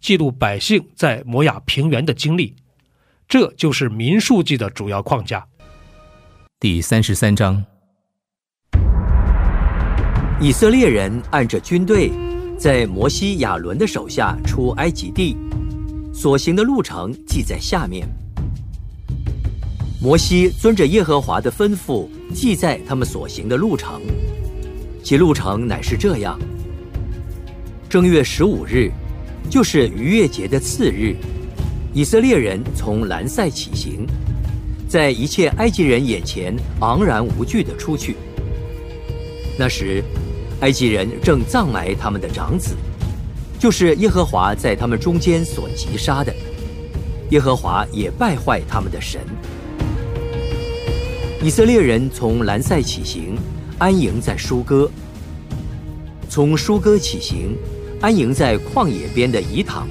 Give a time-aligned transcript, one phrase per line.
[0.00, 2.54] 记录百姓在摩亚平原的经历，
[3.28, 5.44] 这就是民数记的主要框架。
[6.60, 7.64] 第三十三章，
[10.40, 12.12] 以色列人按着军队，
[12.56, 15.36] 在摩西亚伦的手下出埃及地，
[16.14, 18.08] 所行的路程记在下面。
[20.00, 24.00] 摩西遵着耶和华的吩咐，记在他们所行的路程，
[25.02, 26.38] 其路程乃是这样：
[27.88, 28.92] 正月十五日。
[29.50, 31.16] 就是逾越节的次日，
[31.94, 34.06] 以色列人从兰塞起行，
[34.86, 38.14] 在一切埃及人眼前昂然无惧地出去。
[39.58, 40.04] 那时，
[40.60, 42.76] 埃及人正葬埋他们的长子，
[43.58, 46.34] 就是耶和华在他们中间所击杀的。
[47.30, 49.20] 耶和华也败坏他们的神。
[51.42, 53.36] 以色列人从兰塞起行，
[53.78, 54.90] 安营在舒歌。
[56.28, 57.56] 从舒歌起行。
[58.00, 59.88] 安营在旷野边的宜塘，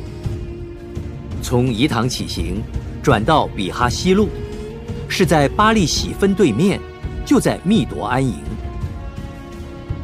[1.41, 2.62] 从宜塘起行，
[3.03, 4.29] 转到比哈西路，
[5.09, 6.79] 是在巴利喜分对面，
[7.25, 8.35] 就在密夺安营。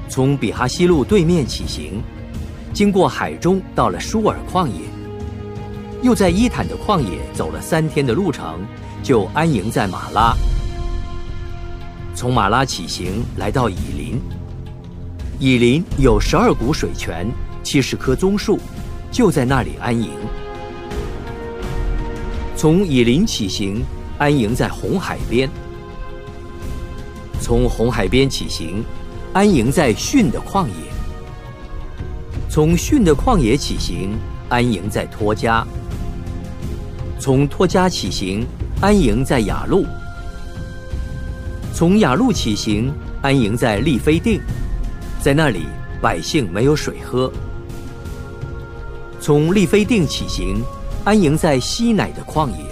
[0.09, 2.03] 从比哈西路对面起行，
[2.74, 4.81] 经过海中，到了舒尔旷野，
[6.02, 8.59] 又在伊坦的旷野走了三天的路程，
[9.02, 10.35] 就安营在马拉。
[12.14, 14.22] 从马拉起行，来到以林，
[15.40, 17.25] 以林有十二股水泉。
[17.63, 18.59] 七十棵棕树，
[19.12, 20.12] 就在那里安营。
[22.56, 23.84] 从以林起行，
[24.18, 25.50] 安营在红海边。
[27.41, 28.84] 从红海边起行，
[29.34, 30.73] 安营在逊的旷野。
[32.50, 34.12] 从逊的旷野起行，
[34.50, 35.66] 安营在托家。
[37.19, 38.46] 从托家起行，
[38.81, 39.85] 安营在雅路。
[41.73, 44.40] 从雅路起行，安营在利非定，
[45.22, 45.66] 在那里
[46.03, 47.31] 百姓没有水喝。
[49.22, 50.62] 从利非定起行，
[51.06, 52.66] 安营在西乃的旷野；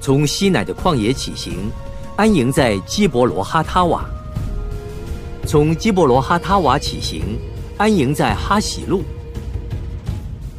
[0.00, 1.70] 从西乃的旷野起行，
[2.16, 4.00] 安营在基伯罗哈他瓦；
[5.46, 7.22] 从基伯罗哈他瓦起行，
[7.78, 9.02] 安营在哈喜路；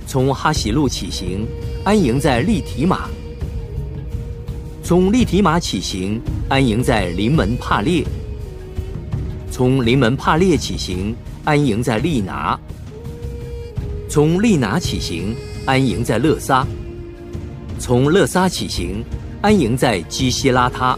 [0.07, 1.45] 从哈喜路起行，
[1.83, 3.09] 安营在利提马；
[4.81, 8.05] 从利提马起行，安营在临门帕列；
[9.53, 11.15] 从临门帕列起行，
[11.45, 12.59] 安营在利拿。
[14.09, 15.35] 从利拿起行，
[15.67, 16.65] 安营在勒撒；
[17.77, 19.05] 从勒撒起行，
[19.43, 20.97] 安营在基希拉他；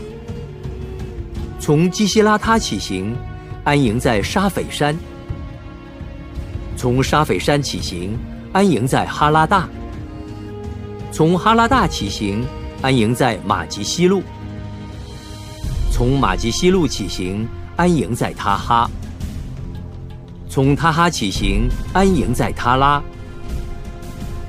[1.60, 3.14] 从基希拉他起行，
[3.66, 4.96] 安营在沙斐山；
[6.78, 8.18] 从沙斐山起行，
[8.54, 9.68] 安营在哈拉大；
[11.12, 12.42] 从哈拉大起行，
[12.82, 14.22] 安营在马吉西路；
[15.92, 18.90] 从马吉西路起行，安营在他哈。
[20.50, 23.02] 从他哈起行，安营在他拉；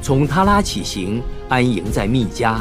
[0.01, 2.61] 从他拉起行，安营在密加；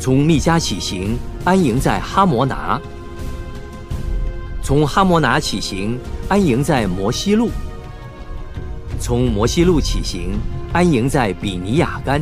[0.00, 2.80] 从密加起行，安营在哈摩拿；
[4.62, 5.98] 从哈摩拿起行，
[6.28, 7.48] 安营在摩西路；
[8.98, 10.38] 从摩西路起行，
[10.72, 12.18] 安营在比尼亚干；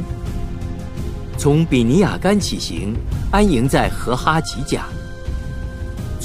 [1.39, 2.97] 从比尼亚干起行，
[3.31, 4.81] 安营在荷哈吉甲；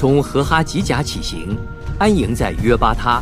[0.01, 1.55] 从荷哈吉甲起行。
[1.99, 3.21] 安营在约巴他，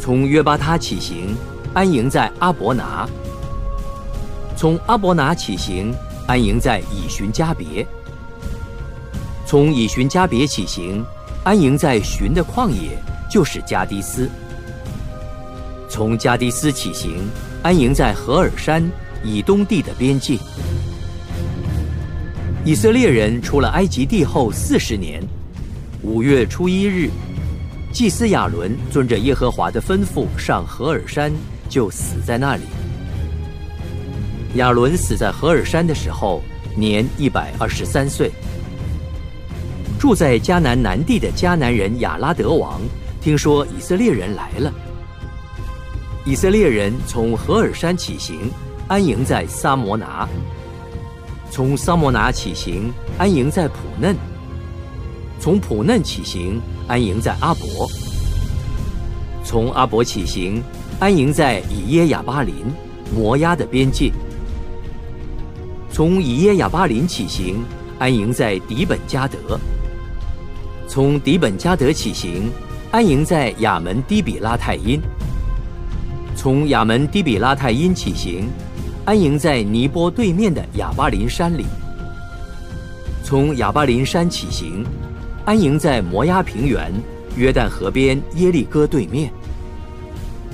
[0.00, 1.36] 从约巴他起行，
[1.72, 3.06] 安营在阿伯拿；
[4.56, 5.94] 从阿伯拿起行，
[6.26, 7.86] 安营在以寻加别；
[9.46, 11.04] 从以寻加别起行，
[11.44, 12.98] 安营在寻的旷野，
[13.30, 14.28] 就是加迪斯；
[15.88, 17.30] 从加迪斯起行，
[17.62, 18.82] 安营在何尔山
[19.22, 20.40] 以东地的边境。
[22.66, 25.22] 以色列人出了埃及地后四十年。
[26.00, 27.10] 五月初一日，
[27.92, 31.30] 祭司亚伦遵着耶和华的吩咐上何尔山，
[31.68, 32.62] 就死在那里。
[34.54, 36.40] 亚伦死在何尔山的时候，
[36.74, 38.30] 年一百二十三岁。
[39.98, 42.80] 住在迦南南地的迦南人亚拉德王，
[43.20, 44.72] 听说以色列人来了。
[46.24, 48.50] 以色列人从何尔山起行，
[48.88, 50.26] 安营在撒摩拿；
[51.54, 54.12] 从撒摩拿起行，安营在普嫩；
[55.38, 57.88] 从普嫩起行，安营在阿伯；
[59.44, 60.60] 从阿伯起行，
[60.98, 62.56] 安营在以耶亚巴林，
[63.14, 64.10] 摩押的边界；
[65.92, 67.62] 从以耶亚巴林起行，
[68.00, 69.38] 安营在底本加德。
[70.88, 72.50] 从迪本加德起行，
[72.90, 74.98] 安营在亚门低比拉泰因；
[76.34, 78.48] 从亚门低比拉泰因起行，
[79.06, 81.64] 安营在尼波对面的亚巴林山里；
[83.22, 84.82] 从亚巴林山起行，
[85.44, 86.90] 安营在摩押平原
[87.36, 89.30] 约旦河边耶利哥对面。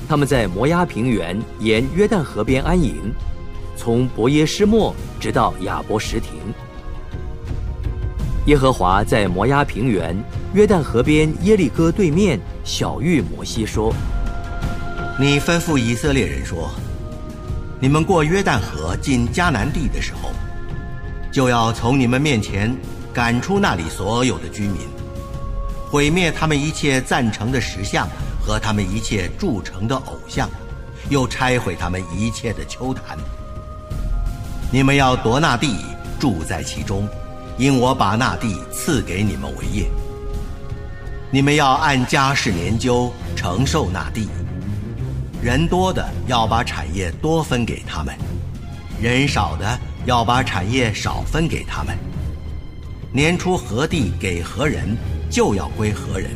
[0.08, 2.96] 他们在摩押平原沿约旦河边安营，
[3.76, 6.32] 从伯耶施莫直到亚伯什亭。
[8.46, 10.16] 耶和华在摩押平原、
[10.54, 13.94] 约旦河边耶利哥对面小谕摩西说
[15.20, 16.68] ：“你吩咐以色列人说，
[17.80, 20.30] 你们过约旦河进迦南地的时候，
[21.32, 22.76] 就要从你们面前
[23.12, 24.76] 赶出那里所有的居民，
[25.90, 28.06] 毁灭他们一切赞成的石像
[28.38, 30.48] 和他们一切铸成的偶像，
[31.08, 33.16] 又拆毁他们一切的丘坛。
[34.70, 35.76] 你们要夺那地，
[36.18, 37.08] 住在其中。”
[37.58, 39.90] 因我把那地赐给你们为业，
[41.30, 44.30] 你们要按家世年究承受那地。
[45.42, 48.14] 人多的要把产业多分给他们，
[49.00, 51.96] 人少的要把产业少分给他们。
[53.10, 54.96] 年初何地给何人，
[55.30, 56.30] 就要归何人。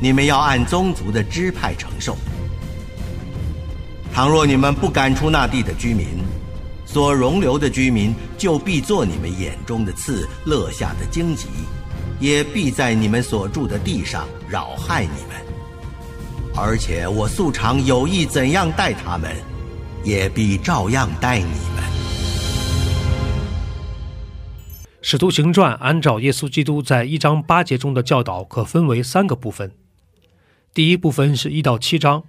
[0.00, 2.14] 你们要按宗族的支派承受。
[4.12, 6.06] 倘若你们不赶出那地的居民，
[6.84, 11.46] 所容留的居民就必做你们眼中的刺，乐下的荆棘，
[12.20, 15.33] 也必在你们所住的地上扰害你们。
[16.56, 19.34] 而且我素常有意怎样待他们，
[20.04, 21.82] 也必照样待你们。
[25.02, 29.72] 使徒行传按照耶稣基督在一章八节中的教导，可分为三个部分。
[30.72, 32.22] 第一部分是一到七章。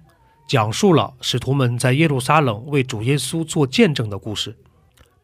[0.48, 4.56] 讲述了使徒们在耶路撒冷为主耶稣做见证的故事。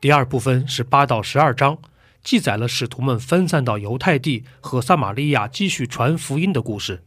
[0.01, 1.79] 第二部分是八到十二章，
[2.23, 7.03] 记载了使徒们分散到犹太地和撒玛利亚继续传福音的故事。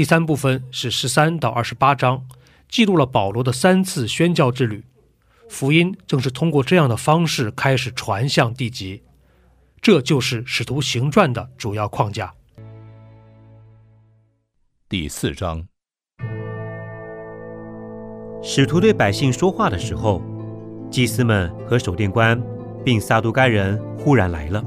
[0.00, 2.24] 第三部分是十三到二十八章，
[2.70, 4.82] 记录了保罗的三次宣教之旅。
[5.46, 9.02] 福音正是通过这样的方式开始传向地极。
[9.82, 12.32] 这就是使徒行传的主要框架。
[14.88, 15.66] 第四章。
[18.42, 20.22] 使徒对百姓说话的时候，
[20.90, 22.42] 祭司们和守殿官
[22.82, 24.64] 并撒都该人忽然来了，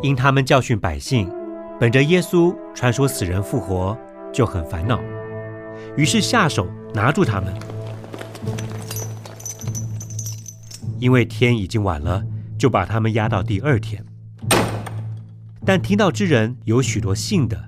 [0.00, 1.30] 因他们教训百姓，
[1.84, 3.94] 本着耶稣传说死人复活，
[4.32, 4.98] 就很烦恼，
[5.98, 7.52] 于是下手拿住他们。
[10.98, 12.24] 因为天已经晚了，
[12.56, 14.02] 就把他们押到第二天。
[15.62, 17.64] 但听到之人有许多信的，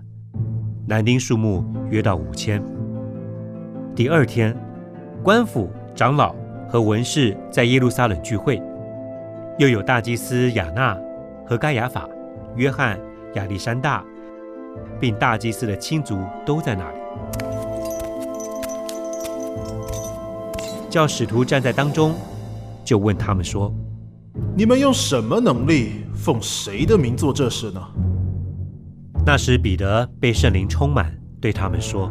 [0.87, 2.65] 男丁数目约到五千。
[3.95, 4.57] 第二天，
[5.23, 6.35] 官府长老
[6.67, 8.63] 和文士在耶路撒冷聚会，
[9.59, 10.99] 又有大祭司亚纳
[11.47, 12.09] 和该亚法、
[12.57, 12.99] 约翰、
[13.37, 14.05] 亚历山大，
[14.99, 16.99] 并大祭司的亲族都在那里。
[20.89, 22.15] 叫使徒站在当中，
[22.83, 23.73] 就问他们说
[24.57, 27.81] ：“你们用什么能力，奉谁的名做这事呢？”
[29.27, 32.11] 那时彼得被圣灵充满，对他们说。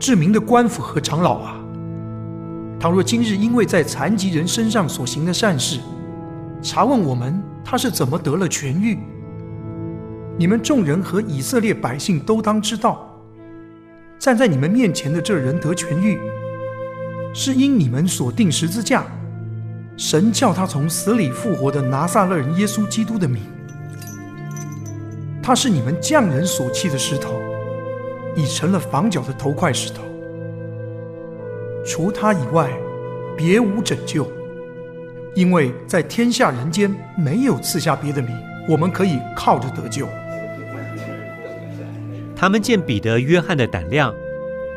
[0.00, 1.60] 知名的官府和长老啊，
[2.80, 5.80] 倘若今日因为在残疾人身上所行的善事，
[6.62, 8.98] 查问我们他是怎么得了痊愈，
[10.38, 13.20] 你们众人和以色列百姓都当知道，
[14.18, 16.16] 站在你们面前的这人得痊愈，
[17.34, 19.04] 是因你们所定十字架，
[19.96, 23.42] 神叫他从死里复活的拿撒勒人耶稣基督的名，
[25.42, 27.34] 他是你们匠人所弃的石头。
[28.36, 30.00] 已成了房角的头块石头，
[31.84, 32.70] 除他以外，
[33.36, 34.30] 别无拯救。
[35.34, 38.30] 因为在天下人间没有赐下别的名，
[38.68, 40.06] 我们可以靠着得救。
[42.40, 44.14] 他们见彼得、约翰的胆量，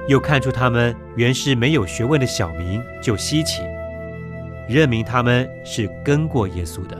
[0.07, 3.61] 又看出他们原是没有学问的小民，就稀奇，
[4.67, 6.97] 认明他们是跟过耶稣的。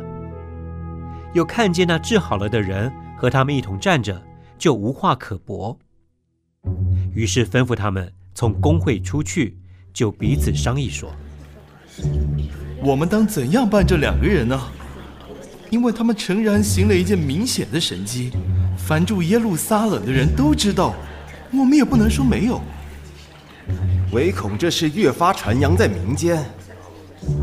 [1.34, 4.22] 又看见那治好了的人和他们一同站着，
[4.56, 5.76] 就无话可驳。
[7.16, 9.58] 于是吩咐他们从工会出去，
[9.92, 11.12] 就彼此商议说
[12.86, 14.62] ：“我们当怎样办这两个人呢？
[15.72, 18.32] 因为他们诚然行了一件明显的神迹，
[18.78, 20.94] 凡住耶路撒冷的人都知道，
[21.52, 22.62] 我们也不能说没有。
[24.12, 26.44] 唯恐这事越发传扬在民间，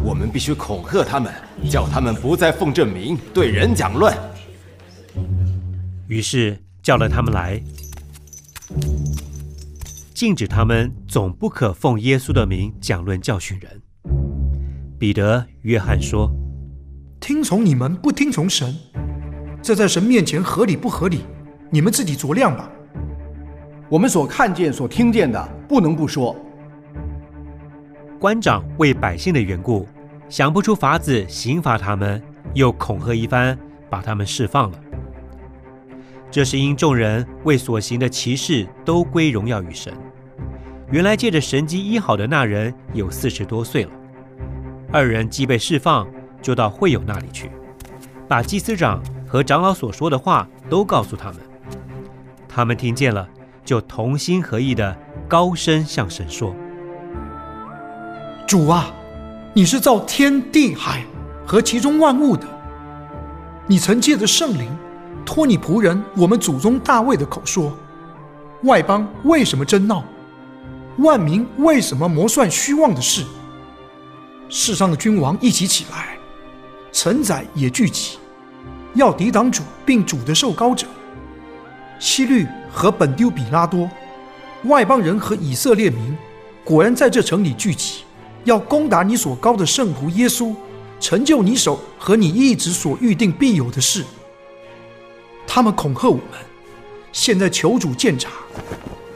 [0.04, 1.32] 我们必须恐吓他们，
[1.70, 4.14] 叫他们不再奉这名对人讲论。”
[6.06, 7.60] 于是叫了他们来。
[10.12, 13.80] 禁止他们总不可奉耶稣的名讲论教训人。
[14.98, 16.30] 彼得、约翰说
[17.20, 18.74] ：“听从你们，不听从神，
[19.60, 21.20] 这在神面前合理不合理？
[21.68, 22.70] 你们自己酌量吧。
[23.88, 26.34] 我们所看见、所听见的，不能不说。”
[28.18, 29.86] 官长为百姓的缘故，
[30.28, 32.22] 想不出法子刑罚他们，
[32.54, 33.58] 又恐吓一番，
[33.90, 34.80] 把他们释放了。
[36.30, 39.92] 这是因众人为所行的奇事都归荣耀于神。
[40.90, 43.90] 原来借着神机医好的那人有四十多岁了，
[44.92, 46.06] 二人既被释放，
[46.40, 47.50] 就到会友那里去，
[48.28, 51.36] 把祭司长和长老所说的话都告诉他们。
[52.48, 53.28] 他们听见了，
[53.64, 54.96] 就同心合意的
[55.28, 56.54] 高声向神说
[58.46, 58.90] ：“主啊，
[59.54, 61.04] 你是造天地海
[61.46, 62.46] 和其中万物的，
[63.66, 64.70] 你曾借着圣灵
[65.24, 67.72] 托你仆人我们祖宗大卫的口说，
[68.64, 70.02] 外邦为什么争闹？”
[70.98, 73.24] 万民为什么谋算虚妄的事？
[74.48, 76.17] 世上的君王一起起来，
[76.92, 78.18] 臣宰也聚集，
[78.94, 80.86] 要抵挡主，并主的受膏者。
[81.98, 83.88] 希律和本丢比拉多，
[84.64, 86.16] 外邦人和以色列民，
[86.64, 88.04] 果然在这城里聚集，
[88.44, 90.54] 要攻打你所高的圣仆耶稣，
[90.98, 94.04] 成就你手和你一直所预定必有的事。
[95.46, 96.24] 他们恐吓我们，
[97.12, 98.30] 现在求主鉴察。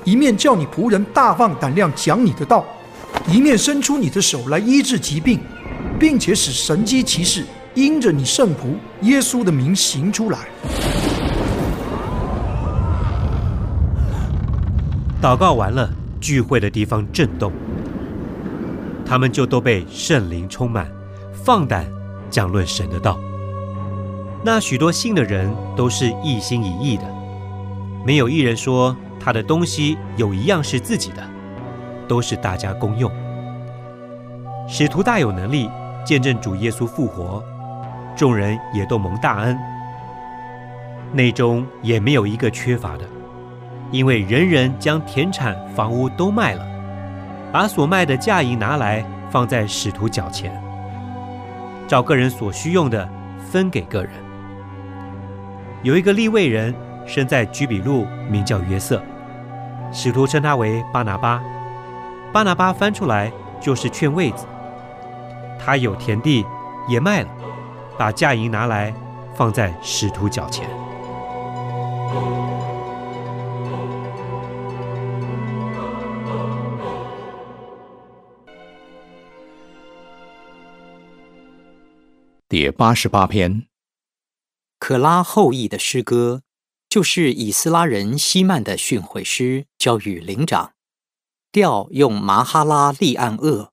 [0.04, 2.64] 一面叫你仆人大放胆量讲你的道，
[3.28, 5.38] 一面伸出你的手来医治疾病，
[6.00, 10.38] 并且使神机骑士因着你圣仆耶稣的名行出来。
[15.20, 15.88] 祷告完了，
[16.20, 17.52] 聚会的地方震动，
[19.06, 20.90] 他们就都被圣灵充满，
[21.32, 21.86] 放胆
[22.30, 23.18] 讲论神的道。
[24.44, 27.04] 那许多信的人都是一心一意的，
[28.04, 28.96] 没有一人说。
[29.24, 31.22] 他的东西有一样是自己的，
[32.08, 33.08] 都是大家公用。
[34.66, 35.70] 使徒大有能力
[36.04, 37.40] 见证主耶稣复活，
[38.14, 39.58] 众人也都蒙大恩，
[41.12, 43.04] 内中也没有一个缺乏的，
[43.90, 46.66] 因为人人将田产房屋都卖了，
[47.50, 50.52] 把所卖的价银拿来放在使徒脚前，
[51.88, 53.08] 照个人所需用的
[53.50, 54.12] 分给个人。
[55.82, 56.74] 有一个立位人
[57.06, 59.02] 生在居比路，名叫约瑟。
[59.92, 61.42] 使徒称他为巴拿巴，
[62.32, 64.46] 巴拿巴翻出来就是劝位子。
[65.58, 66.44] 他有田地，
[66.88, 67.28] 也卖了，
[67.98, 68.94] 把嫁银拿来
[69.34, 70.68] 放在使徒脚前。
[82.48, 83.66] 第八十八篇，
[84.78, 86.42] 可拉后裔的诗歌。
[86.90, 90.74] 就是以斯拉人希曼的训诲诗，交与灵长，
[91.50, 93.71] 调用麻哈拉利暗厄。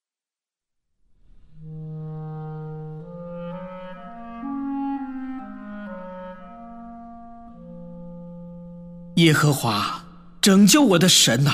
[9.19, 10.05] 耶和华，
[10.39, 11.51] 拯救我的神呐！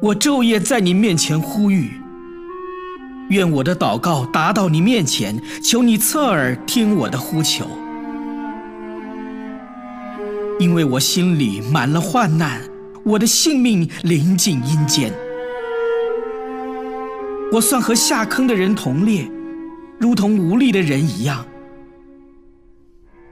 [0.00, 2.00] 我昼夜在你面前呼吁，
[3.30, 7.66] 愿我的祷告达到你面前，求你侧耳听我的呼求。
[10.60, 12.60] 因为我心里满了患难，
[13.04, 15.12] 我的性命临近阴间。
[17.50, 19.28] 我算和下坑的人同列，
[19.98, 21.44] 如同无力的人一样。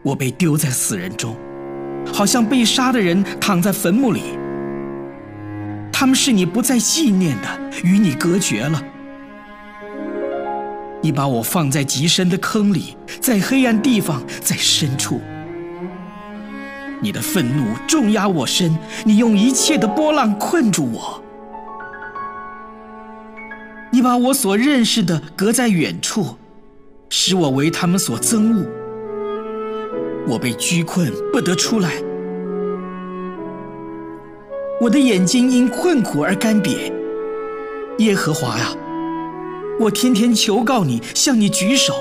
[0.02, 1.36] 我被丢在死人中，
[2.12, 4.22] 好像被杀的人躺在坟墓里。
[5.92, 7.48] 他们是你不再纪念的，
[7.82, 8.82] 与你隔绝了。
[11.00, 15.20] 你把我放在极深的坑里，在黑暗地方，在深处。
[17.00, 21.22] 你的愤怒重压我身，你用一切的波浪困住我。
[23.92, 26.36] 你把我所认识的隔在远处，
[27.10, 28.66] 使我为他们所憎恶。
[30.26, 31.92] 我被拘困不得出来，
[34.80, 36.92] 我的眼睛因困苦而干瘪。
[37.98, 38.68] 耶和华呀，
[39.78, 41.94] 我天天求告你，向你举手。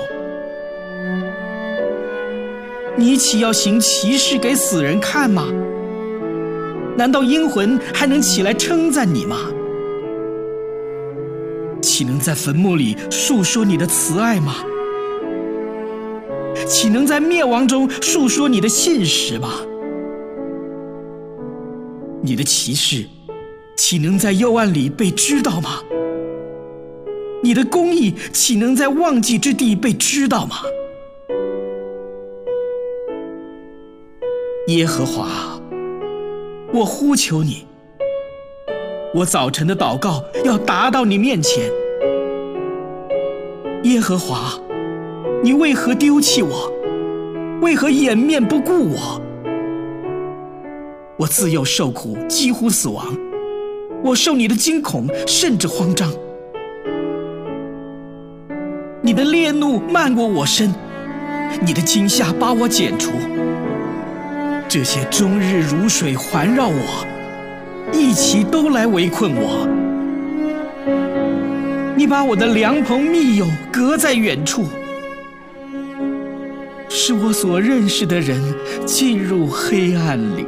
[2.96, 5.46] 你岂要行奇事给死人看吗？
[6.96, 9.36] 难道阴魂还能起来称赞你吗？
[11.82, 14.56] 岂能在坟墓里述说你的慈爱吗？
[16.66, 19.48] 岂能在灭亡中述说你的信实吗？
[22.22, 23.04] 你的骑士，
[23.76, 25.82] 岂能在幽暗里被知道吗？
[27.42, 30.56] 你的公义，岂能在忘记之地被知道吗？
[34.68, 35.60] 耶和华，
[36.72, 37.66] 我呼求你，
[39.14, 41.70] 我早晨的祷告要达到你面前。
[43.82, 44.58] 耶和华，
[45.44, 46.72] 你为何丢弃我？
[47.60, 49.20] 为何掩面不顾我？
[51.18, 53.14] 我自幼受苦，几乎死亡。
[54.02, 56.10] 我受你的惊恐，甚至慌张。
[59.02, 60.72] 你的烈怒漫过我身，
[61.60, 63.12] 你的惊吓把我剪除。
[64.66, 67.06] 这些终日如水环绕我，
[67.92, 69.68] 一起都来围困我。
[71.94, 74.64] 你把我的良朋密友隔在远处，
[76.96, 78.40] 使我所认识的人
[78.86, 80.46] 进入黑暗里。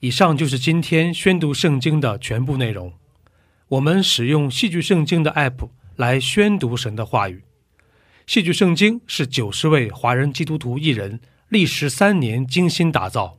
[0.00, 2.92] 以上就是今天宣读圣经的全部内容。
[3.68, 7.44] 我们使用戏剧圣经的 App 来宣读神的话语。
[8.26, 13.38] 戏剧圣经是九十位华人基督徒艺人历时三年精心打造，